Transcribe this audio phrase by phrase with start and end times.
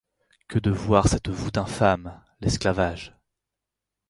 [0.47, 3.13] Que de voir cette voûte infâme, l'esclavage